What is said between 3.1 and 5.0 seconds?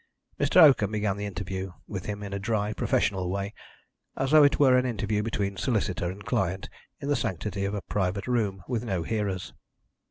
way, as though it were an